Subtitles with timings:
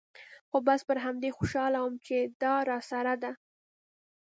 [0.49, 3.31] خو بس پر همدې خوشاله وم چې دا راسره ده.